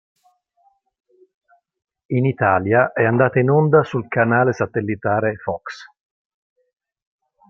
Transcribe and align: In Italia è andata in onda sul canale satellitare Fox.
In 2.07 2.25
Italia 2.25 2.91
è 2.91 3.05
andata 3.05 3.37
in 3.37 3.51
onda 3.51 3.83
sul 3.83 4.07
canale 4.07 4.51
satellitare 4.51 5.35
Fox. 5.37 5.83